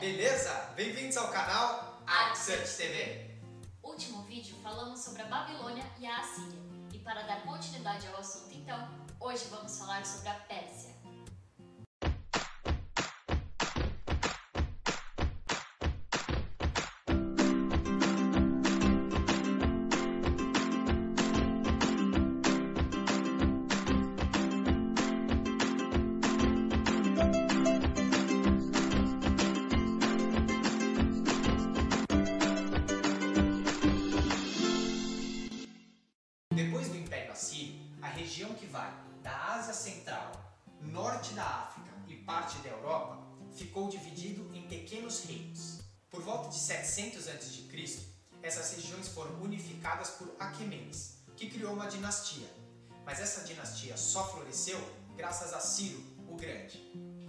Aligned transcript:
Beleza? 0.00 0.72
Bem-vindos 0.76 1.16
ao 1.16 1.28
canal 1.28 2.02
Accent 2.06 2.66
TV. 2.76 3.30
Último 3.82 4.22
vídeo 4.24 4.56
falamos 4.62 5.00
sobre 5.00 5.22
a 5.22 5.26
Babilônia 5.26 5.84
e 5.98 6.06
a 6.06 6.18
Assíria. 6.18 6.60
E 6.92 6.98
para 6.98 7.22
dar 7.22 7.42
continuidade 7.42 8.06
ao 8.08 8.18
assunto 8.18 8.52
então, 8.54 8.88
hoje 9.20 9.46
vamos 9.50 9.78
falar 9.78 10.04
sobre 10.04 10.28
a 10.28 10.34
Pérsia. 10.34 10.93
Que 38.54 38.66
vai 38.66 38.92
da 39.22 39.54
Ásia 39.54 39.74
Central, 39.74 40.32
norte 40.80 41.32
da 41.34 41.44
África 41.44 41.90
e 42.06 42.16
parte 42.16 42.58
da 42.58 42.68
Europa 42.68 43.22
ficou 43.54 43.88
dividido 43.88 44.54
em 44.54 44.68
pequenos 44.68 45.24
reinos. 45.24 45.80
Por 46.10 46.22
volta 46.22 46.48
de 46.48 46.56
700 46.56 47.28
a.C., 47.28 48.14
essas 48.42 48.74
regiões 48.74 49.08
foram 49.08 49.40
unificadas 49.40 50.10
por 50.10 50.34
Aquemenes, 50.38 51.24
que 51.36 51.48
criou 51.48 51.72
uma 51.72 51.86
dinastia. 51.86 52.48
Mas 53.04 53.20
essa 53.20 53.44
dinastia 53.44 53.96
só 53.96 54.28
floresceu 54.30 54.78
graças 55.16 55.52
a 55.52 55.60
Ciro 55.60 55.98
o 56.28 56.36
Grande. 56.36 56.78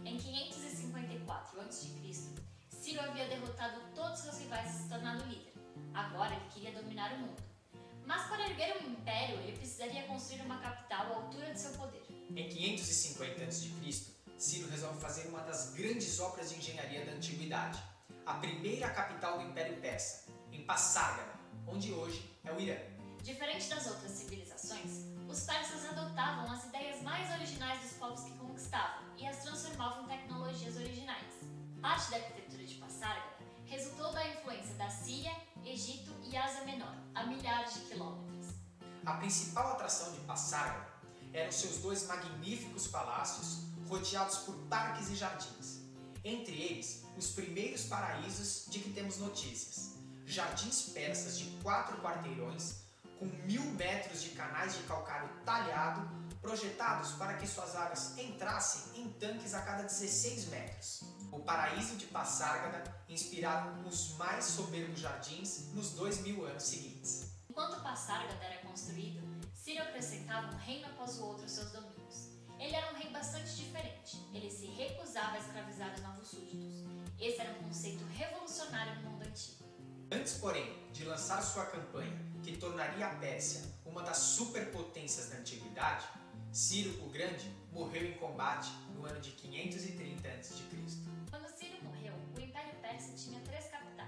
Em 0.03 0.17
554 0.17 1.61
a.C., 1.61 1.87
Ciro 2.69 3.01
havia 3.01 3.27
derrotado 3.27 3.81
todos 3.95 4.19
seus 4.19 4.37
rivais 4.37 4.75
e 4.75 4.83
se 4.83 4.89
tornado 4.89 5.23
líder. 5.25 5.53
Agora 5.93 6.35
ele 6.35 6.45
queria 6.53 6.71
dominar 6.71 7.13
o 7.13 7.19
mundo. 7.19 7.44
Mas 8.05 8.27
para 8.27 8.47
erguer 8.49 8.77
um 8.81 8.91
império, 8.91 9.39
ele 9.39 9.57
precisaria 9.57 10.03
construir 10.03 10.41
uma 10.41 10.59
capital 10.59 11.05
à 11.05 11.15
altura 11.15 11.51
de 11.51 11.59
seu 11.59 11.71
poder. 11.71 12.03
Em 12.35 12.49
550 12.49 13.43
a.C., 13.43 14.15
Ciro 14.37 14.69
resolve 14.69 14.99
fazer 14.99 15.27
uma 15.29 15.39
das 15.39 15.73
grandes 15.73 16.19
obras 16.19 16.49
de 16.49 16.57
engenharia 16.57 17.05
da 17.05 17.13
antiguidade, 17.13 17.81
a 18.25 18.33
primeira 18.35 18.89
capital 18.89 19.39
do 19.39 19.45
Império 19.45 19.79
Persa, 19.79 20.25
em 20.51 20.65
Passárgada, 20.65 21.33
onde 21.65 21.93
hoje 21.93 22.29
é 22.43 22.51
o 22.51 22.59
Irã. 22.59 22.75
Diferente 23.23 23.69
das 23.69 23.87
outras 23.87 24.11
civilizações, 24.11 25.05
os 25.27 25.39
persas 25.41 25.85
adotavam 25.85 26.51
as 26.51 26.65
ideias 26.65 27.01
mais 27.01 27.31
originais 27.31 27.81
dos 27.81 27.93
povos 27.93 28.23
que 28.23 28.37
conquistavam 28.37 29.05
e 29.17 29.25
as 29.25 29.37
transformavam 29.41 30.03
em 30.03 30.07
tecnologias 30.07 30.75
originais. 30.75 31.33
Parte 31.81 32.11
da 32.11 32.17
arquitetura 32.17 32.65
de 32.65 32.75
Passárgada 32.75 33.34
resultou 33.75 34.13
da 34.13 34.25
influência 34.25 34.73
da 34.75 34.89
Síria, 34.89 35.35
Egito 35.65 36.09
e 36.23 36.37
Ásia 36.37 36.63
Menor, 36.63 36.95
a 37.13 37.25
milhares 37.25 37.73
de 37.73 37.79
quilômetros. 37.81 38.53
A 39.05 39.15
principal 39.15 39.73
atração 39.73 40.13
de 40.13 40.19
Passárgada 40.21 40.87
eram 41.33 41.51
seus 41.51 41.79
dois 41.79 42.07
magníficos 42.07 42.87
palácios 42.87 43.63
rodeados 43.89 44.37
por 44.39 44.55
parques 44.69 45.09
e 45.09 45.15
jardins. 45.15 45.81
Entre 46.23 46.55
eles, 46.55 47.03
os 47.17 47.31
primeiros 47.31 47.83
paraísos 47.83 48.65
de 48.69 48.79
que 48.79 48.93
temos 48.93 49.17
notícias. 49.17 49.95
Jardins 50.25 50.83
persas 50.93 51.37
de 51.37 51.45
quatro 51.61 51.97
quarteirões, 51.97 52.77
com 53.19 53.25
mil 53.45 53.61
metros 53.71 54.23
de 54.23 54.29
canais 54.29 54.73
de 54.77 54.83
calcário 54.83 55.29
talhado, 55.43 56.09
projetados 56.41 57.11
para 57.11 57.33
que 57.33 57.45
suas 57.45 57.75
águas 57.75 58.17
entrassem 58.17 59.01
em 59.01 59.09
tanques 59.09 59.53
a 59.53 59.61
cada 59.63 59.83
16 59.83 60.45
metros. 60.45 61.14
O 61.35 61.41
paraíso 61.41 61.97
de 61.97 62.05
Passárgada 62.05 62.81
inspiraram 63.09 63.85
os 63.85 64.15
mais 64.15 64.45
soberbos 64.45 65.01
jardins 65.01 65.69
nos 65.73 65.91
dois 65.91 66.21
mil 66.21 66.45
anos 66.45 66.63
seguintes. 66.63 67.29
Enquanto 67.49 67.83
Passárgada 67.83 68.41
era 68.41 68.61
construído, 68.65 69.21
Ciro 69.53 69.83
acrescentava 69.83 70.47
um 70.47 70.57
reino 70.57 70.87
após 70.87 71.19
o 71.19 71.25
outro 71.25 71.43
aos 71.43 71.51
seus 71.51 71.71
domínios. 71.71 72.29
Ele 72.57 72.73
era 72.73 72.89
um 72.93 72.95
rei 72.95 73.11
bastante 73.11 73.53
diferente. 73.53 74.17
Ele 74.33 74.49
se 74.49 74.67
recusava 74.67 75.35
a 75.35 75.39
escravizar 75.39 75.93
os 75.93 76.01
novos 76.01 76.29
súditos. 76.29 76.85
Esse 77.19 77.41
era 77.41 77.51
um 77.51 77.63
conceito 77.63 78.05
revolucionário 78.05 78.95
no 79.01 79.11
mundo 79.11 79.23
antigo. 79.23 79.65
Antes, 80.09 80.35
porém, 80.35 80.89
de 80.93 81.03
lançar 81.03 81.41
sua 81.41 81.65
campanha 81.65 82.17
que 82.43 82.55
tornaria 82.55 83.07
a 83.07 83.15
Pérsia 83.15 83.61
uma 83.85 84.01
das 84.03 84.17
superpotências 84.17 85.29
da 85.29 85.37
antiguidade, 85.37 86.07
Ciro 86.55 87.05
o 87.05 87.09
Grande 87.09 87.53
morreu 87.73 88.07
em 88.07 88.13
combate 88.13 88.71
no 88.93 89.05
ano 89.05 89.19
de 89.19 89.31
530 89.31 90.25
a.C. 90.25 90.53
Quando 91.29 91.49
Ciro 91.49 91.83
morreu, 91.83 92.13
o 92.33 92.39
Império 92.39 92.73
Persa 92.79 93.11
tinha 93.11 93.41
três 93.41 93.67
capitais: 93.67 94.07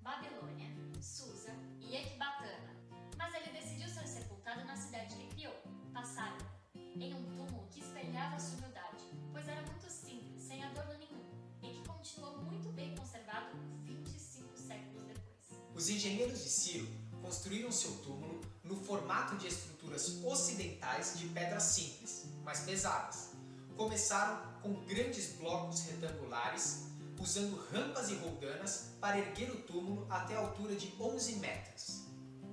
Babilônia, 0.00 0.68
Susa 1.00 1.54
e 1.80 1.94
Ecbatana. 1.94 2.74
Mas 3.16 3.32
ele 3.36 3.52
decidiu 3.52 3.88
ser 3.88 4.08
sepultado 4.08 4.64
na 4.64 4.74
cidade 4.74 5.14
que 5.14 5.28
criou, 5.28 5.54
Passárgada, 5.94 6.50
em 6.96 7.14
um 7.14 7.22
túmulo 7.30 7.68
que 7.70 7.78
espelhava 7.78 8.40
sua 8.40 8.58
humildade, 8.58 9.04
pois 9.30 9.46
era 9.46 9.62
muito 9.62 9.88
simples, 9.88 10.42
sem 10.42 10.64
adorno 10.64 10.98
nenhum, 10.98 11.24
e 11.62 11.78
que 11.78 11.88
continuou 11.88 12.42
muito 12.42 12.70
bem 12.70 12.92
conservado 12.96 13.56
25 13.84 14.58
séculos 14.58 15.04
depois. 15.04 15.60
Os 15.76 15.88
engenheiros 15.88 16.42
de 16.42 16.50
Ciro 16.50 17.01
construíram 17.22 17.70
seu 17.70 17.92
túmulo 17.98 18.40
no 18.64 18.76
formato 18.76 19.36
de 19.36 19.46
estruturas 19.46 20.22
ocidentais 20.24 21.18
de 21.18 21.28
pedras 21.28 21.62
simples, 21.62 22.26
mas 22.44 22.60
pesadas. 22.60 23.30
Começaram 23.76 24.52
com 24.60 24.84
grandes 24.84 25.36
blocos 25.36 25.82
retangulares, 25.84 26.88
usando 27.18 27.56
rampas 27.72 28.10
e 28.10 28.16
roldanas 28.16 28.90
para 29.00 29.18
erguer 29.18 29.50
o 29.50 29.62
túmulo 29.62 30.06
até 30.10 30.36
a 30.36 30.40
altura 30.40 30.74
de 30.74 30.92
11 31.00 31.36
metros. 31.36 32.02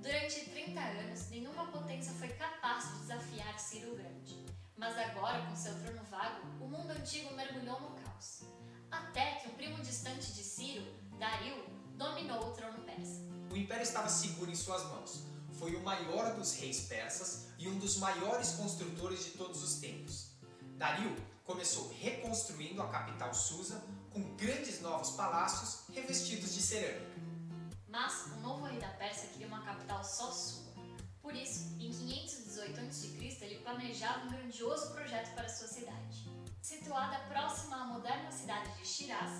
Durante 0.00 0.48
30 0.48 0.80
anos, 0.80 1.28
nenhuma 1.28 1.66
potência 1.66 2.12
foi 2.14 2.28
capaz 2.28 2.90
de 2.90 2.98
desafiar 3.00 3.58
Ciro 3.58 3.94
Grande. 3.96 4.46
Mas 4.76 4.96
agora, 4.96 5.44
com 5.46 5.54
seu 5.54 5.74
trono 5.74 6.02
vago, 6.04 6.46
o 6.58 6.66
mundo 6.66 6.90
antigo 6.90 7.34
mergulhou 7.34 7.80
no 7.80 7.90
caos. 7.96 8.44
Até 8.90 9.34
que 9.34 9.48
um 9.48 9.54
primo 9.54 9.82
distante 9.82 10.32
de 10.32 10.42
Ciro, 10.42 10.86
Dario, 11.18 11.62
dominou 11.98 12.48
o 12.48 12.52
trono 12.52 12.82
persa. 12.84 13.29
O 13.50 13.56
império 13.56 13.82
estava 13.82 14.08
seguro 14.08 14.48
em 14.48 14.54
suas 14.54 14.84
mãos. 14.84 15.24
Foi 15.58 15.74
o 15.74 15.82
maior 15.82 16.34
dos 16.34 16.54
reis 16.54 16.82
persas 16.82 17.48
e 17.58 17.68
um 17.68 17.78
dos 17.78 17.96
maiores 17.96 18.52
construtores 18.52 19.24
de 19.24 19.30
todos 19.32 19.62
os 19.62 19.80
tempos. 19.80 20.30
Dario 20.76 21.14
começou 21.44 21.92
reconstruindo 22.00 22.80
a 22.80 22.88
capital 22.88 23.34
Susa 23.34 23.82
com 24.10 24.22
grandes 24.36 24.80
novos 24.80 25.10
palácios 25.10 25.80
revestidos 25.92 26.54
de 26.54 26.62
cerâmica. 26.62 27.20
Mas 27.88 28.26
o 28.26 28.40
novo 28.40 28.66
rei 28.66 28.78
da 28.78 28.88
Pérsia 28.90 29.28
queria 29.30 29.48
uma 29.48 29.64
capital 29.64 30.04
só 30.04 30.30
sua. 30.30 30.70
Por 31.20 31.34
isso, 31.34 31.74
em 31.80 31.90
518 31.90 32.80
a.C., 32.80 33.06
ele 33.42 33.58
planejava 33.64 34.26
um 34.26 34.30
grandioso 34.30 34.92
projeto 34.92 35.34
para 35.34 35.48
sua 35.48 35.66
cidade. 35.66 36.30
Situada 36.62 37.18
próxima 37.28 37.82
à 37.82 37.84
moderna 37.84 38.30
cidade 38.30 38.72
de 38.78 38.86
Shiraz, 38.86 39.32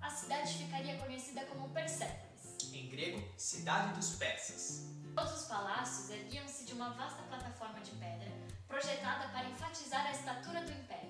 a 0.00 0.08
cidade 0.08 0.56
ficaria 0.56 0.96
conhecida 0.98 1.44
como 1.46 1.68
Persépolis. 1.70 2.35
Em 2.72 2.88
grego, 2.88 3.22
cidade 3.36 3.94
dos 3.94 4.16
persas. 4.16 4.86
Todos 5.14 5.42
os 5.42 5.44
palácios 5.46 6.10
erguiam-se 6.10 6.64
de 6.64 6.72
uma 6.72 6.90
vasta 6.90 7.22
plataforma 7.22 7.80
de 7.80 7.90
pedra, 7.92 8.30
projetada 8.68 9.28
para 9.28 9.48
enfatizar 9.48 10.06
a 10.06 10.12
estatura 10.12 10.62
do 10.62 10.72
império. 10.72 11.06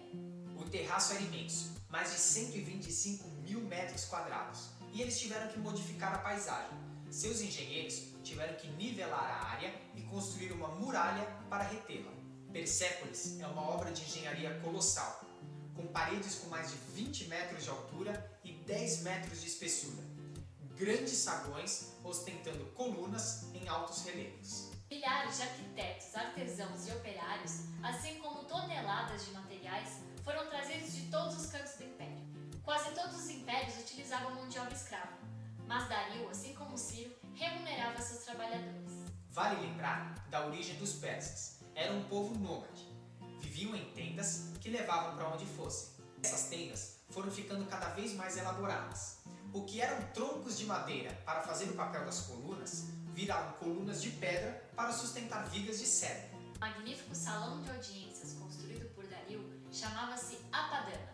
O 0.56 0.64
terraço 0.68 1.12
era 1.14 1.22
imenso, 1.22 1.74
mais 1.88 2.12
de 2.12 2.18
125 2.18 3.28
mil 3.42 3.60
metros 3.62 4.04
quadrados, 4.04 4.70
e 4.92 5.02
eles 5.02 5.18
tiveram 5.18 5.48
que 5.48 5.58
modificar 5.58 6.14
a 6.14 6.18
paisagem. 6.18 6.76
Seus 7.10 7.40
engenheiros 7.40 8.14
tiveram 8.22 8.54
que 8.56 8.68
nivelar 8.68 9.24
a 9.24 9.46
área 9.46 9.74
e 9.94 10.02
construir 10.02 10.52
uma 10.52 10.68
muralha 10.68 11.24
para 11.48 11.64
retê-la. 11.64 12.12
Persépolis 12.52 13.38
é 13.40 13.46
uma 13.46 13.62
obra 13.62 13.92
de 13.92 14.02
engenharia 14.02 14.58
colossal, 14.60 15.24
com 15.74 15.86
paredes 15.88 16.36
com 16.36 16.48
mais 16.48 16.70
de 16.70 16.76
20 16.94 17.28
metros 17.28 17.64
de 17.64 17.70
altura 17.70 18.38
e 18.42 18.52
10 18.52 19.02
metros 19.02 19.40
de 19.40 19.46
espessura. 19.46 20.02
Grandes 20.76 21.16
saguões 21.16 21.94
ostentando 22.04 22.66
colunas 22.74 23.46
em 23.54 23.66
altos 23.66 24.04
relevos. 24.04 24.72
Milhares 24.90 25.38
de 25.38 25.42
arquitetos, 25.44 26.14
artesãos 26.14 26.86
e 26.86 26.90
operários, 26.92 27.60
assim 27.82 28.18
como 28.18 28.44
toneladas 28.44 29.24
de 29.24 29.30
materiais, 29.30 30.00
foram 30.22 30.46
trazidos 30.50 30.94
de 30.94 31.06
todos 31.10 31.34
os 31.34 31.46
cantos 31.46 31.76
do 31.76 31.84
império. 31.84 32.20
Quase 32.62 32.94
todos 32.94 33.16
os 33.16 33.30
impérios 33.30 33.78
utilizavam 33.78 34.34
mão 34.34 34.48
de 34.48 34.58
obra 34.58 34.74
escrava, 34.74 35.16
mas 35.66 35.88
Dario, 35.88 36.28
assim 36.28 36.54
como 36.54 36.76
Ciro, 36.76 37.16
remunerava 37.34 37.98
seus 38.02 38.24
trabalhadores. 38.24 38.92
Vale 39.30 39.66
lembrar 39.66 40.26
da 40.28 40.46
origem 40.46 40.76
dos 40.76 40.92
persas. 40.96 41.60
Era 41.74 41.94
um 41.94 42.04
povo 42.04 42.38
nômade. 42.38 42.86
Viviam 43.40 43.74
em 43.74 43.90
tendas 43.92 44.50
que 44.60 44.68
levavam 44.68 45.16
para 45.16 45.28
onde 45.30 45.46
fossem. 45.46 45.88
Essas 46.22 46.50
tendas 46.50 46.98
foram 47.08 47.30
ficando 47.30 47.64
cada 47.64 47.88
vez 47.94 48.12
mais 48.12 48.36
elaboradas. 48.36 49.24
O 49.56 49.64
que 49.64 49.80
eram 49.80 50.02
troncos 50.08 50.58
de 50.58 50.66
madeira 50.66 51.10
para 51.24 51.40
fazer 51.40 51.70
o 51.70 51.74
papel 51.74 52.04
das 52.04 52.20
colunas 52.26 52.88
viraram 53.14 53.52
colunas 53.52 54.02
de 54.02 54.10
pedra 54.10 54.70
para 54.76 54.92
sustentar 54.92 55.48
vigas 55.48 55.78
de 55.78 55.86
cedro. 55.86 56.36
O 56.56 56.60
magnífico 56.60 57.14
salão 57.14 57.62
de 57.62 57.70
audiências 57.70 58.34
construído 58.34 58.84
por 58.94 59.06
Dario 59.06 59.50
chamava-se 59.72 60.36
Apadana. 60.52 61.08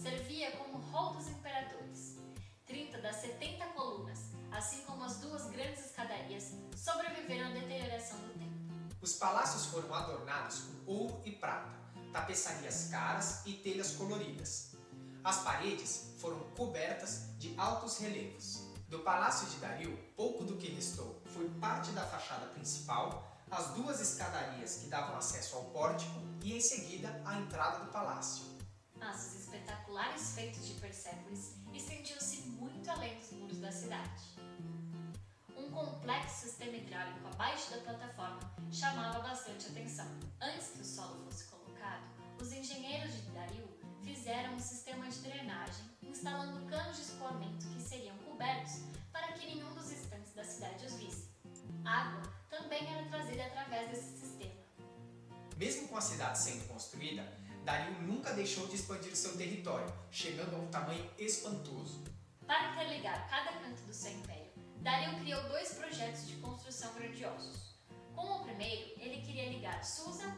Servia 0.00 0.52
como 0.52 0.78
hall 0.92 1.14
dos 1.14 1.26
imperadores. 1.26 2.16
30 2.64 2.98
das 2.98 3.16
70 3.16 3.66
colunas, 3.70 4.20
assim 4.52 4.82
como 4.82 5.02
as 5.02 5.16
duas 5.16 5.50
grandes 5.50 5.86
escadarias, 5.86 6.52
sobreviveram 6.76 7.48
à 7.48 7.50
deterioração 7.54 8.20
do 8.20 8.38
tempo. 8.38 8.94
Os 9.02 9.14
palácios 9.14 9.66
foram 9.66 9.92
adornados 9.92 10.60
com 10.60 10.92
ouro 10.92 11.20
e 11.24 11.32
prata, 11.32 11.76
tapeçarias 12.12 12.86
caras 12.88 13.44
e 13.44 13.54
telhas 13.54 13.96
coloridas. 13.96 14.69
As 15.22 15.42
paredes 15.42 16.14
foram 16.18 16.38
cobertas 16.56 17.26
de 17.38 17.54
altos 17.58 17.98
relevos. 17.98 18.62
Do 18.88 19.00
palácio 19.00 19.48
de 19.48 19.56
Dario, 19.56 19.96
pouco 20.16 20.44
do 20.44 20.56
que 20.56 20.70
restou 20.70 21.20
foi 21.26 21.48
parte 21.60 21.90
da 21.92 22.06
fachada 22.06 22.46
principal, 22.46 23.30
as 23.50 23.68
duas 23.74 24.00
escadarias 24.00 24.76
que 24.76 24.86
davam 24.86 25.16
acesso 25.16 25.56
ao 25.56 25.64
pórtico 25.66 26.20
e, 26.42 26.56
em 26.56 26.60
seguida, 26.60 27.20
a 27.24 27.38
entrada 27.38 27.84
do 27.84 27.92
palácio. 27.92 28.46
Mas 28.96 29.26
os 29.26 29.40
espetaculares 29.42 30.32
feitos 30.32 30.66
de 30.66 30.74
Persépolis 30.74 31.54
estendiam-se 31.74 32.42
muito 32.48 32.90
além 32.90 33.18
dos 33.18 33.30
muros 33.32 33.58
da 33.58 33.70
cidade. 33.70 34.22
Um 35.56 35.70
complexo 35.70 36.46
sistema 36.46 36.76
hidráulico 36.76 37.28
abaixo 37.28 37.70
da 37.70 37.78
plataforma 37.78 38.40
chamava 38.72 39.20
bastante 39.20 39.66
atenção. 39.68 40.06
Antes 40.40 40.68
que 40.68 40.80
o 40.80 40.84
solo 40.84 41.24
fosse 41.24 41.44
colocado, 41.44 42.04
os 42.40 42.52
engenheiros 42.52 42.69
Água 51.90 52.22
também 52.48 52.86
era 52.86 53.08
trazida 53.08 53.46
através 53.46 53.90
desse 53.90 54.20
sistema. 54.20 54.54
Mesmo 55.56 55.88
com 55.88 55.96
a 55.96 56.00
cidade 56.00 56.38
sendo 56.38 56.68
construída, 56.68 57.26
Dario 57.64 58.00
nunca 58.02 58.32
deixou 58.32 58.68
de 58.68 58.76
expandir 58.76 59.16
seu 59.16 59.36
território, 59.36 59.92
chegando 60.08 60.54
a 60.54 60.58
um 60.60 60.68
tamanho 60.68 61.10
espantoso. 61.18 62.04
Para 62.46 62.70
interligar 62.70 63.28
cada 63.28 63.58
canto 63.58 63.82
do 63.82 63.92
seu 63.92 64.12
império, 64.12 64.52
Dario 64.78 65.18
criou 65.18 65.42
dois 65.48 65.72
projetos 65.72 66.28
de 66.28 66.36
construção 66.36 66.94
grandiosos. 66.94 67.74
Com 68.14 68.36
o 68.36 68.44
primeiro, 68.44 68.92
ele 68.96 69.20
queria 69.22 69.48
ligar 69.48 69.84
Susa 69.84 70.32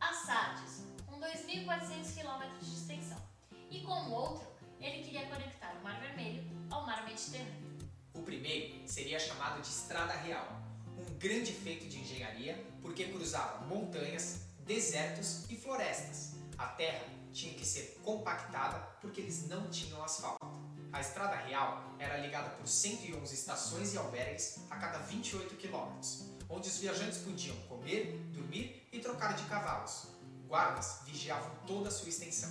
a 0.00 0.12
Sardes, 0.12 0.82
com 1.06 1.20
2.400 1.20 2.14
km 2.14 2.58
de 2.60 2.74
extensão, 2.74 3.22
e 3.70 3.82
com 3.82 3.92
o 3.92 4.12
outro, 4.12 4.46
ele 4.80 5.04
queria 5.04 5.26
conectar 5.26 5.76
o 5.80 5.84
Mar 5.84 6.00
Vermelho 6.00 6.44
ao 6.70 6.84
Mar 6.84 7.04
Mediterrâneo. 7.04 7.78
O 8.14 8.22
primeiro 8.22 8.86
seria 8.86 9.18
chamado 9.18 9.60
de 9.60 9.68
Estrada 9.68 10.12
Real, 10.14 10.67
um 11.08 11.18
grande 11.18 11.52
feito 11.52 11.86
de 11.86 11.98
engenharia 11.98 12.62
porque 12.82 13.04
cruzava 13.04 13.64
montanhas, 13.66 14.42
desertos 14.60 15.44
e 15.48 15.56
florestas. 15.56 16.34
A 16.56 16.66
terra 16.66 17.04
tinha 17.32 17.54
que 17.54 17.64
ser 17.64 18.00
compactada 18.02 18.78
porque 19.00 19.20
eles 19.20 19.46
não 19.48 19.68
tinham 19.70 20.02
asfalto. 20.02 20.46
A 20.92 21.00
Estrada 21.00 21.36
Real 21.36 21.94
era 21.98 22.16
ligada 22.18 22.50
por 22.50 22.66
111 22.66 23.34
estações 23.34 23.94
e 23.94 23.98
albergues 23.98 24.58
a 24.70 24.76
cada 24.76 24.98
28 24.98 25.54
quilômetros, 25.56 26.24
onde 26.48 26.68
os 26.68 26.78
viajantes 26.78 27.18
podiam 27.18 27.56
comer, 27.68 28.18
dormir 28.32 28.88
e 28.90 28.98
trocar 28.98 29.34
de 29.34 29.44
cavalos. 29.44 30.08
Guardas 30.46 31.02
vigiavam 31.04 31.54
toda 31.66 31.88
a 31.88 31.92
sua 31.92 32.08
extensão. 32.08 32.50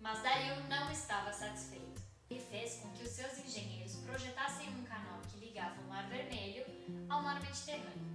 Mas 0.00 0.22
Dario 0.22 0.66
não 0.68 0.90
estava 0.90 1.32
satisfeito. 1.32 2.00
Ele 2.30 2.40
fez 2.40 2.76
com 2.76 2.90
que 2.92 3.04
os 3.04 3.10
seus 3.10 3.38
engenheiros 3.38 3.96
projetassem 3.96 4.68
um 4.70 4.82
canal 4.84 5.20
que 5.30 5.38
ligava 5.38 5.80
o 5.82 5.88
Mar 5.88 6.08
Vermelho 6.08 6.67
ao 7.08 7.22
Mar 7.22 7.40
Mediterrâneo. 7.40 8.06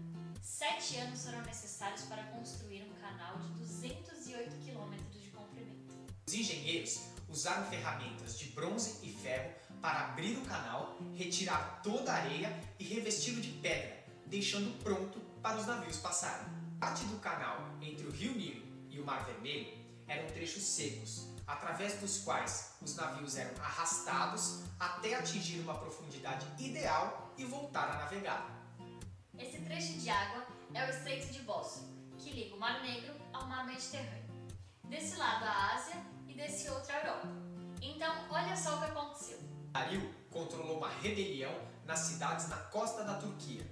Sete 0.42 0.98
anos 0.98 1.26
foram 1.26 1.42
necessários 1.42 2.04
para 2.04 2.24
construir 2.24 2.84
um 2.84 2.94
canal 3.02 3.40
de 3.40 3.48
208 3.54 4.56
quilômetros 4.64 5.22
de 5.22 5.30
comprimento. 5.30 5.96
Os 6.28 6.34
engenheiros 6.34 7.02
usaram 7.28 7.66
ferramentas 7.66 8.38
de 8.38 8.50
bronze 8.50 9.00
e 9.02 9.12
ferro 9.12 9.52
para 9.82 10.10
abrir 10.10 10.38
o 10.38 10.46
canal, 10.46 10.98
retirar 11.16 11.82
toda 11.82 12.12
a 12.12 12.18
areia 12.18 12.62
e 12.78 12.84
revesti-lo 12.84 13.42
de 13.42 13.50
pedra, 13.54 14.06
deixando 14.28 14.78
pronto 14.84 15.20
para 15.42 15.58
os 15.58 15.66
navios 15.66 15.98
passarem. 15.98 16.48
Parte 16.80 17.04
do 17.06 17.18
canal 17.18 17.58
entre 17.82 18.06
o 18.06 18.12
Rio 18.12 18.36
Nilo 18.36 18.64
e 18.90 19.00
o 19.00 19.06
Mar 19.06 19.26
Vermelho 19.26 19.74
eram 20.08 20.28
trechos 20.28 20.64
secos, 20.64 21.30
através 21.48 22.00
dos 22.00 22.20
quais 22.20 22.76
os 22.82 22.96
navios 22.96 23.38
eram 23.38 23.56
arrastados 23.62 24.62
até 24.80 25.16
atingir 25.16 25.62
uma 25.62 25.78
profundidade 25.78 26.46
ideal 26.64 27.34
e 27.38 27.46
voltar 27.46 27.90
a 27.90 27.98
navegar. 27.98 28.63
Esse 29.44 29.58
trecho 29.58 30.00
de 30.00 30.10
água 30.10 30.48
é 30.74 30.86
o 30.86 30.90
Estreito 30.90 31.28
de 31.34 31.40
Bósforo, 31.40 31.86
que 32.18 32.32
liga 32.32 32.56
o 32.56 32.60
Mar 32.60 32.82
Negro 32.82 33.14
ao 33.34 33.46
Mar 33.46 33.68
Mediterrâneo. 33.68 34.24
Desse 34.86 35.18
lado 35.18 35.44
a 35.44 35.76
Ásia 35.76 36.02
e 36.30 36.34
desse 36.34 36.70
outro 36.70 36.94
a 36.94 37.00
Europa. 37.00 37.28
Então, 37.82 38.16
olha 38.30 38.56
só 38.56 38.78
o 38.78 38.80
que 38.80 38.86
aconteceu. 38.86 39.38
Dario 39.74 40.16
controlou 40.32 40.78
uma 40.78 40.88
rebelião 40.88 41.54
nas 41.84 42.00
cidades 42.00 42.48
na 42.48 42.56
costa 42.56 43.04
da 43.04 43.16
Turquia. 43.16 43.70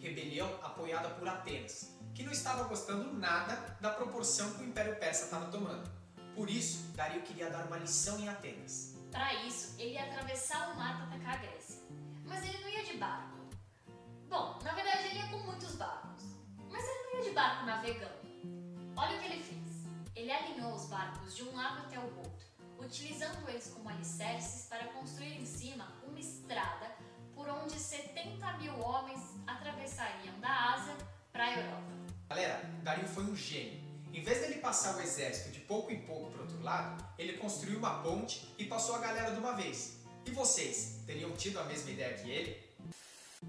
Rebelião 0.00 0.52
apoiada 0.60 1.08
por 1.10 1.28
Atenas, 1.28 1.96
que 2.12 2.24
não 2.24 2.32
estava 2.32 2.64
gostando 2.64 3.12
nada 3.12 3.54
da 3.80 3.90
proporção 3.90 4.52
que 4.54 4.62
o 4.62 4.66
Império 4.66 4.96
Persa 4.96 5.26
estava 5.26 5.46
tomando. 5.46 5.88
Por 6.34 6.50
isso, 6.50 6.90
Dario 6.96 7.22
queria 7.22 7.50
dar 7.50 7.66
uma 7.66 7.76
lição 7.76 8.18
em 8.18 8.28
Atenas. 8.28 8.96
Para 9.12 9.32
isso, 9.44 9.76
ele 9.78 9.92
ia 9.92 10.06
atravessar 10.06 10.72
o 10.72 10.76
mar 10.76 10.96
para 10.96 11.06
atacar 11.06 11.34
a 11.34 11.36
Grécia. 11.36 11.80
Mas 12.24 12.42
ele 12.42 12.58
não 12.58 12.68
ia 12.68 12.82
de 12.82 12.96
barco. 12.96 13.33
Bom, 14.28 14.58
na 14.62 14.72
verdade 14.72 15.08
ele 15.08 15.18
ia 15.18 15.28
com 15.28 15.38
muitos 15.38 15.76
barcos. 15.76 16.24
Mas 16.70 16.84
ele 16.84 17.02
não 17.04 17.18
ia 17.18 17.22
de 17.22 17.30
barco 17.30 17.66
navegando. 17.66 18.24
Olha 18.96 19.16
o 19.16 19.20
que 19.20 19.26
ele 19.26 19.42
fez. 19.42 19.64
Ele 20.14 20.30
alinhou 20.30 20.74
os 20.74 20.86
barcos 20.86 21.36
de 21.36 21.42
um 21.42 21.54
lado 21.56 21.82
até 21.82 21.98
o 21.98 22.16
outro, 22.18 22.46
utilizando 22.78 23.48
eles 23.48 23.68
como 23.68 23.88
alicerces 23.88 24.66
para 24.68 24.84
construir 24.88 25.40
em 25.40 25.46
cima 25.46 25.92
uma 26.06 26.18
estrada 26.18 26.92
por 27.34 27.48
onde 27.48 27.78
70 27.78 28.58
mil 28.58 28.78
homens 28.80 29.20
atravessariam 29.46 30.38
da 30.40 30.74
Ásia 30.74 30.96
para 31.32 31.44
a 31.44 31.56
Europa. 31.56 31.92
Galera, 32.28 32.62
Dario 32.82 33.08
foi 33.08 33.24
um 33.24 33.36
gênio. 33.36 33.82
Em 34.12 34.22
vez 34.22 34.40
dele 34.40 34.60
passar 34.60 34.96
o 34.96 35.00
exército 35.00 35.50
de 35.50 35.58
pouco 35.60 35.90
em 35.90 36.00
pouco 36.02 36.30
para 36.30 36.42
outro 36.42 36.62
lado, 36.62 37.04
ele 37.18 37.36
construiu 37.38 37.78
uma 37.78 38.00
ponte 38.00 38.54
e 38.56 38.64
passou 38.64 38.94
a 38.94 38.98
galera 38.98 39.32
de 39.32 39.38
uma 39.38 39.54
vez. 39.54 39.98
E 40.24 40.30
vocês, 40.30 41.02
teriam 41.04 41.32
tido 41.32 41.58
a 41.58 41.64
mesma 41.64 41.90
ideia 41.90 42.14
que 42.14 42.30
ele? 42.30 42.63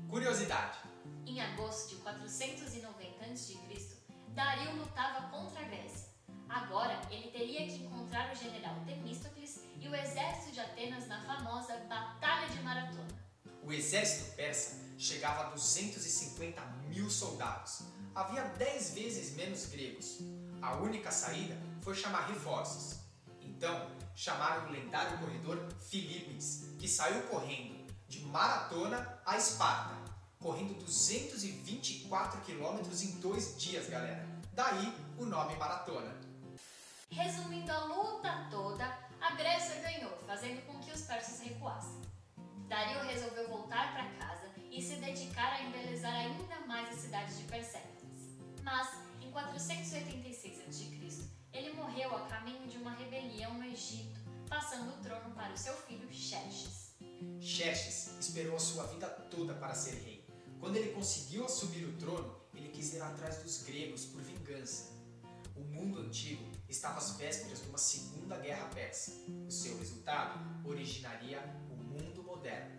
Curiosidade: 0.10 0.78
Em 1.26 1.42
agosto 1.42 1.90
de 1.90 1.96
490 1.98 3.26
a.C., 3.26 3.58
Dario 4.30 4.76
lutava 4.76 5.30
contra 5.30 5.62
a 5.62 5.64
Grécia. 5.64 6.10
Agora 6.50 7.02
ele 7.10 7.32
teria 7.32 7.68
que 7.68 7.84
encontrar 7.84 8.32
o 8.32 8.36
general 8.36 8.76
Temístocles 8.86 9.62
e 9.80 9.88
o 9.88 9.96
exército 9.96 10.52
de 10.52 10.60
Atenas 10.60 11.08
na 11.08 11.22
famosa 11.24 11.76
Batalha 11.90 12.48
de 12.50 12.62
Maratona. 12.62 13.08
o 13.64 13.74
exército 13.74 14.36
persa 14.36 14.78
chegava 14.98 15.48
a 15.48 15.50
250 15.50 16.62
mil 16.88 17.10
soldados. 17.10 17.82
Havia 18.14 18.44
10 18.44 18.94
vezes 18.94 19.36
menos 19.36 19.66
gregos. 19.66 20.20
A 20.62 20.76
única 20.78 21.12
saída 21.12 21.58
foi 21.82 21.96
chamar 21.96 22.28
reforços. 22.28 23.00
Então, 23.42 23.90
chamaram 24.16 24.68
o 24.68 24.72
lendário 24.72 25.18
corredor 25.20 25.68
Filippes, 25.90 26.76
que 26.80 26.88
saiu 26.88 27.24
correndo 27.24 27.75
de 28.16 28.26
Maratona 28.28 29.20
a 29.26 29.38
Esparta, 29.38 29.94
correndo 30.40 30.74
224 30.86 32.40
quilômetros 32.42 33.04
em 33.04 33.20
dois 33.20 33.58
dias, 33.58 33.90
galera. 33.90 34.26
Daí 34.54 34.96
o 35.18 35.26
nome 35.26 35.56
Maratona. 35.58 36.16
Resumindo 37.10 37.72
a 37.72 37.84
luta 37.86 38.48
toda, 38.50 38.86
a 39.20 39.32
Grécia 39.32 39.82
ganhou, 39.82 40.18
fazendo 40.26 40.66
com 40.66 40.80
que 40.80 40.92
os 40.92 41.02
persas 41.02 41.42
recuassem. 41.42 42.02
Dario 42.68 43.02
resolveu 43.02 43.50
voltar 43.50 43.94
para 43.94 44.10
casa 44.26 44.50
e 44.72 44.82
se 44.82 44.96
dedicar 44.96 45.54
a 45.54 45.64
embelezar 45.64 46.14
ainda 46.14 46.60
mais 46.62 46.90
a 46.90 47.02
cidade 47.02 47.38
de 47.38 47.44
Persépolis. 47.44 48.38
Mas, 48.64 48.90
em 49.22 49.30
486 49.32 50.60
a.C., 50.68 51.30
ele 51.54 51.74
morreu 51.74 52.16
a 52.16 52.28
caminho 52.28 52.68
de 52.68 52.78
uma 52.78 52.92
rebelião 52.92 53.54
no 53.56 53.66
Egito, 53.66 54.20
passando 54.50 54.90
o 54.94 55.04
trono 55.04 55.34
para 55.36 55.54
o 55.54 55.58
seu 55.58 55.74
filho 55.74 56.12
Xerxes. 56.12 56.85
Xerxes 57.40 58.18
esperou 58.20 58.56
a 58.56 58.60
sua 58.60 58.86
vida 58.88 59.08
toda 59.08 59.54
para 59.54 59.74
ser 59.76 59.96
rei. 60.04 60.26
Quando 60.60 60.78
ele 60.78 60.94
conseguiu 60.94 61.46
assumir 61.46 61.86
o 61.86 61.98
trono, 61.98 62.42
ele 62.54 62.70
quis 62.70 62.94
ir 62.94 63.02
atrás 63.02 63.38
dos 63.44 63.64
gregos 63.64 64.06
por 64.06 64.22
vingança. 64.22 64.94
O 65.56 65.62
mundo 65.62 66.00
antigo 66.00 66.44
estava 66.68 66.98
às 66.98 67.18
vésperas 67.18 67.62
de 67.62 67.70
uma 67.70 67.78
segunda 67.78 68.38
guerra 68.38 68.68
persa. 68.70 69.12
O 69.48 69.52
seu 69.52 69.78
resultado 69.78 70.68
originaria 70.68 71.40
o 71.70 71.76
mundo 71.76 72.24
moderno. 72.24 72.76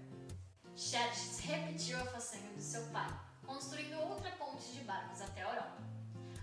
Xerxes 0.75 1.39
repetiu 1.39 1.99
a 1.99 2.05
façanha 2.07 2.53
do 2.53 2.61
seu 2.61 2.83
pai, 2.89 3.09
construindo 3.47 3.97
outra 3.99 4.31
ponte 4.33 4.73
de 4.73 4.81
barcos 4.81 5.21
até 5.23 5.43
a 5.43 5.49
Europa. 5.49 5.83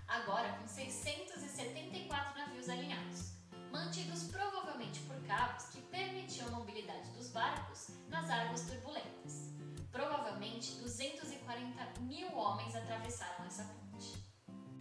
Agora 0.07 0.57
com 0.57 0.67
674 0.67 2.37
navios 2.37 2.69
alinhados, 2.69 3.32
mantidos 3.73 4.25
provavelmente 4.25 4.99
por 5.01 5.19
cabos 5.23 5.65
que 5.65 5.81
permitiam 5.81 6.47
a 6.49 6.51
mobilidade 6.51 7.09
dos 7.17 7.29
barcos 7.29 7.87
nas 8.07 8.29
águas 8.29 8.61
turbulentas. 8.61 9.51
Provavelmente 9.91 10.75
240 10.75 12.01
mil 12.01 12.31
homens 12.37 12.75
atravessaram 12.75 13.43
essa 13.45 13.63
ponte. 13.63 14.23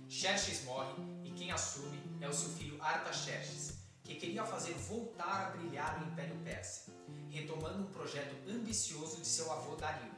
Xerxes 0.06 0.64
morre 0.64 0.92
e 1.24 1.30
quem 1.30 1.50
assume 1.50 1.98
é 2.20 2.28
o 2.28 2.34
seu 2.34 2.50
filho 2.50 2.80
Artaxerxes, 2.82 3.78
que 4.02 4.16
queria 4.16 4.44
fazer 4.44 4.74
voltar 4.74 5.46
a 5.46 5.50
brilhar 5.56 6.02
o 6.02 6.08
Império 6.08 6.36
Persa, 6.44 6.92
retomando 7.30 7.84
um 7.84 7.90
projeto 7.92 8.36
ambicioso 8.46 9.22
de 9.22 9.26
seu 9.26 9.50
avô 9.50 9.74
Dario. 9.74 10.12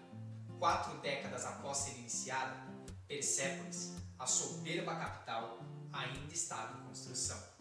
Quatro 0.58 0.98
décadas 0.98 1.44
após 1.44 1.78
ser 1.78 1.98
iniciado, 1.98 2.56
Persépolis, 3.06 3.94
a 4.18 4.26
soberba 4.26 4.96
capital, 4.96 5.60
ainda 5.92 6.34
estava 6.34 6.76
em 6.76 6.82
construção. 6.88 7.53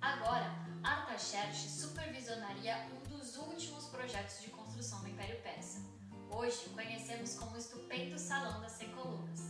Agora, 0.00 0.54
Artaxerxes 0.82 1.80
supervisionaria 1.80 2.88
um 2.92 3.08
dos 3.08 3.36
últimos 3.36 3.86
projetos 3.86 4.40
de 4.40 4.50
construção 4.50 5.00
do 5.00 5.08
Império 5.08 5.40
Persa. 5.42 5.80
Hoje 6.30 6.68
conhecemos 6.74 7.34
como 7.34 7.56
o 7.56 7.58
estupendo 7.58 8.18
Salão 8.18 8.60
das 8.60 8.72
100 8.72 8.90
Colunas. 8.90 9.40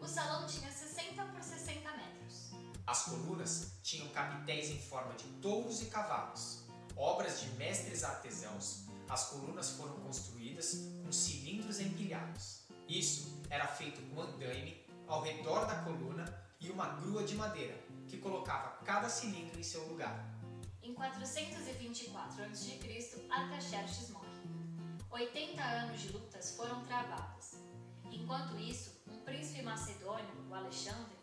O 0.00 0.06
salão 0.06 0.46
tinha 0.46 0.70
60 0.70 1.24
por 1.26 1.42
60 1.42 1.90
metros. 1.92 2.50
As 2.86 3.04
colunas 3.04 3.72
tinham 3.82 4.08
capitéis 4.08 4.70
em 4.70 4.78
forma 4.78 5.14
de 5.14 5.24
touros 5.40 5.82
e 5.82 5.86
cavalos. 5.86 6.64
Obras 6.96 7.40
de 7.40 7.48
mestres 7.50 8.04
artesãos, 8.04 8.84
as 9.08 9.30
colunas 9.30 9.70
foram 9.70 9.94
construídas 10.00 10.88
com 11.04 11.12
cilindros 11.12 11.80
empilhados. 11.80 12.64
Isso 12.88 13.42
era 13.48 13.66
feito 13.66 14.00
com 14.10 14.20
andaime 14.20 14.84
ao 15.06 15.22
redor 15.22 15.66
da 15.66 15.82
coluna 15.82 16.24
e 16.64 16.70
uma 16.70 16.88
grua 16.88 17.22
de 17.22 17.34
madeira, 17.34 17.78
que 18.08 18.16
colocava 18.16 18.78
cada 18.84 19.08
cilindro 19.08 19.58
em 19.58 19.62
seu 19.62 19.86
lugar. 19.86 20.24
Em 20.82 20.94
424 20.94 22.44
a.C., 22.44 23.26
Artaxerxes 23.30 24.10
morre. 24.10 24.24
80 25.10 25.62
anos 25.62 26.00
de 26.00 26.08
lutas 26.08 26.56
foram 26.56 26.82
travadas. 26.84 27.58
Enquanto 28.10 28.58
isso, 28.58 29.02
um 29.08 29.18
príncipe 29.18 29.62
macedônio, 29.62 30.26
o 30.48 30.54
Alexandre, 30.54 31.14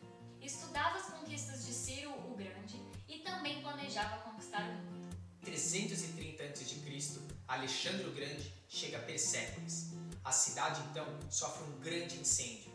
estudava 0.42 0.98
as 0.98 1.08
conquistas 1.08 1.66
de 1.66 1.74
Ciro 1.74 2.12
o 2.12 2.36
Grande 2.36 2.80
e 3.08 3.20
também 3.20 3.62
planejava 3.62 4.22
conquistar 4.22 4.62
o 4.62 4.74
mundo. 4.74 5.18
Em 5.42 5.46
330 5.46 6.44
a.C., 6.44 7.22
Alexandre 7.48 8.06
o 8.08 8.14
Grande 8.14 8.54
chega 8.70 8.98
a 8.98 9.02
Persépolis. 9.02 9.92
A 10.24 10.32
cidade 10.32 10.82
então 10.90 11.06
sofre 11.30 11.64
um 11.64 11.80
grande 11.80 12.18
incêndio. 12.18 12.71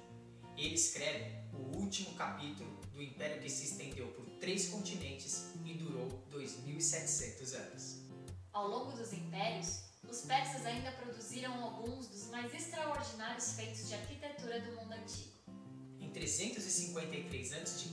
Ele 0.57 0.75
escreve 0.75 1.33
o 1.53 1.77
último 1.77 2.15
capítulo 2.15 2.81
do 2.93 3.03
império 3.03 3.43
que 3.43 3.51
se 3.51 3.65
estendeu 3.65 4.09
por 4.09 4.25
três 4.41 4.69
continentes 4.69 5.51
e 5.65 5.75
durou 5.75 6.27
2.700 6.33 7.55
anos. 7.55 8.07
Ao 8.53 8.67
longo 8.67 8.93
dos 8.93 9.13
impérios, 9.13 9.83
os 10.09 10.23
persas 10.23 10.65
ainda 10.65 10.91
produziram 10.93 11.63
alguns 11.63 12.09
dos 12.09 12.29
mais 12.29 12.53
extraordinários 12.55 13.53
feitos 13.53 13.87
de 13.89 13.95
arquitetura 13.95 14.61
do 14.61 14.73
mundo 14.77 14.93
antigo. 14.93 15.37
Em 16.01 16.11
353 16.11 17.53
a.C., 17.53 17.91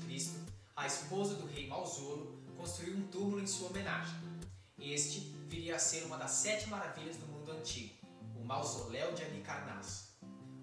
a 0.76 0.88
esposa 0.88 1.36
do 1.36 1.46
rei 1.48 1.68
Mausolo 1.68 2.44
construiu 2.56 2.96
um 2.96 3.08
túmulo 3.08 3.42
em 3.42 3.48
sua 3.48 3.70
homenagem. 3.70 4.16
Este 4.80 5.20
viria 5.50 5.76
a 5.76 5.80
ser 5.80 6.04
uma 6.06 6.18
das 6.18 6.32
sete 6.32 6.70
maravilhas 6.70 7.18
do 7.18 7.28
mundo 7.28 7.52
antigo, 7.52 7.94
o 8.36 8.44
Mausoléu 8.44 9.14
de 9.14 9.24
Halicarnasso. 9.24 10.14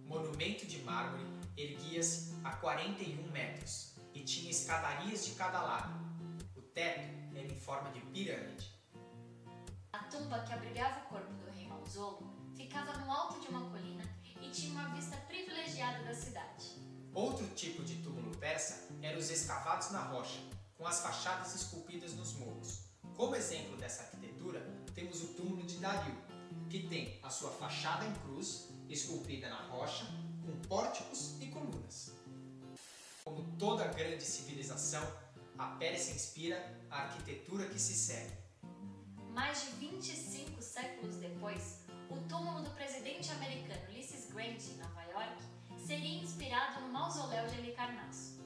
Monumento 0.06 0.66
de 0.66 0.78
mármore 0.82 1.39
erguia-se 1.62 2.34
a 2.44 2.56
41 2.56 3.30
metros 3.30 3.94
e 4.14 4.20
tinha 4.20 4.50
escadarias 4.50 5.24
de 5.24 5.32
cada 5.32 5.60
lado. 5.60 5.94
O 6.56 6.62
teto 6.62 7.36
era 7.36 7.46
em 7.46 7.58
forma 7.58 7.90
de 7.90 8.00
pirâmide. 8.00 8.72
A 9.92 9.98
tumba 10.04 10.40
que 10.40 10.52
abrigava 10.52 11.00
o 11.00 11.08
corpo 11.08 11.32
do 11.34 11.50
rei 11.50 11.66
Mausolo 11.66 12.52
ficava 12.54 12.92
no 12.98 13.10
alto 13.10 13.40
de 13.40 13.48
uma 13.48 13.70
colina 13.70 14.04
e 14.40 14.48
tinha 14.50 14.72
uma 14.72 14.94
vista 14.94 15.16
privilegiada 15.16 16.04
da 16.04 16.14
cidade. 16.14 16.80
Outro 17.12 17.46
tipo 17.48 17.82
de 17.82 17.96
túmulo 17.96 18.36
persa 18.36 18.88
eram 19.02 19.18
os 19.18 19.30
escavados 19.30 19.90
na 19.90 20.02
rocha, 20.02 20.40
com 20.78 20.86
as 20.86 21.00
fachadas 21.00 21.54
esculpidas 21.54 22.14
nos 22.14 22.34
morros. 22.34 22.84
Como 23.16 23.34
exemplo 23.34 23.76
dessa 23.76 24.04
arquitetura, 24.04 24.60
temos 24.94 25.22
o 25.22 25.34
túmulo 25.34 25.62
de 25.64 25.78
Dario, 25.78 26.16
que 26.68 26.86
tem 26.88 27.18
a 27.22 27.28
sua 27.28 27.50
fachada 27.50 28.06
em 28.06 28.12
cruz, 28.14 28.70
esculpida 28.88 29.48
na 29.48 29.66
rocha, 29.66 30.06
pórticos 30.70 31.34
e 31.40 31.48
colunas. 31.48 32.12
Como 33.24 33.42
toda 33.58 33.88
grande 33.88 34.22
civilização, 34.22 35.02
a 35.58 35.66
Pérsia 35.70 36.14
inspira 36.14 36.80
a 36.88 37.02
arquitetura 37.02 37.66
que 37.66 37.78
se 37.78 37.92
segue. 37.92 38.32
Mais 39.34 39.62
de 39.62 39.70
25 39.72 40.62
séculos 40.62 41.16
depois, 41.16 41.80
o 42.08 42.16
túmulo 42.28 42.62
do 42.62 42.70
presidente 42.70 43.32
americano 43.32 43.80
Ulysses 43.88 44.32
Grant 44.32 44.62
em 44.68 44.76
Nova 44.76 45.02
York 45.06 45.42
seria 45.84 46.22
inspirado 46.22 46.82
no 46.82 46.92
mausoléu 46.92 47.48
de 47.48 47.56
Halicarnasso. 47.56 48.38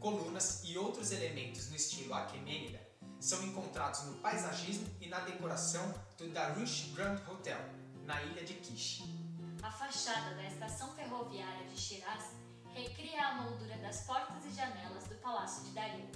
Colunas 0.00 0.62
e 0.64 0.78
outros 0.78 1.12
elementos 1.12 1.68
no 1.68 1.76
estilo 1.76 2.14
aquemênida 2.14 2.80
são 3.20 3.44
encontrados 3.44 4.04
no 4.04 4.14
paisagismo 4.14 4.88
e 5.02 5.06
na 5.06 5.20
decoração 5.20 5.94
do 6.16 6.28
Darush 6.30 6.92
Grand 6.94 7.20
Hotel, 7.28 7.60
na 8.06 8.22
ilha 8.22 8.42
de 8.42 8.54
Kish. 8.54 9.21
A 9.62 9.70
fachada 9.70 10.34
da 10.34 10.44
estação 10.44 10.92
ferroviária 10.94 11.64
de 11.68 11.78
Shiraz 11.78 12.32
recria 12.74 13.28
a 13.28 13.34
moldura 13.42 13.76
das 13.78 14.04
portas 14.04 14.44
e 14.44 14.50
janelas 14.50 15.04
do 15.04 15.14
Palácio 15.16 15.64
de 15.64 15.70
Dario. 15.70 16.10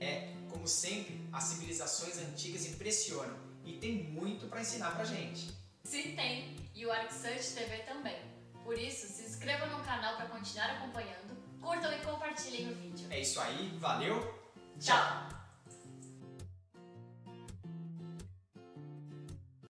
É, 0.00 0.32
como 0.48 0.66
sempre, 0.68 1.28
as 1.32 1.42
civilizações 1.44 2.18
antigas 2.18 2.66
impressionam 2.66 3.36
e 3.64 3.78
tem 3.78 4.04
muito 4.04 4.46
para 4.46 4.60
ensinar 4.60 4.92
pra 4.92 5.04
gente. 5.04 5.52
Se 5.82 6.12
tem, 6.12 6.56
e 6.72 6.86
o 6.86 6.92
ArcSearch 6.92 7.54
TV 7.54 7.78
também. 7.78 8.18
Por 8.62 8.78
isso, 8.78 9.08
se 9.08 9.24
inscreva 9.24 9.66
no 9.66 9.82
canal 9.84 10.16
para 10.16 10.26
continuar 10.26 10.70
acompanhando, 10.70 11.36
curtam 11.60 11.92
e 11.92 11.98
compartilhem 11.98 12.72
o 12.72 12.74
vídeo. 12.76 13.08
É 13.10 13.20
isso 13.20 13.40
aí, 13.40 13.76
valeu, 13.78 14.44
Tchau! 14.78 15.43